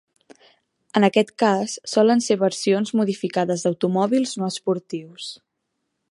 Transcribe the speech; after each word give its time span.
En 0.99 1.05
aquest 1.07 1.29
cas, 1.43 1.75
solen 1.91 2.23
ser 2.27 2.37
versions 2.45 2.93
modificades 3.01 3.67
d'automòbils 3.67 4.33
no 4.41 4.51
esportius. 4.55 5.29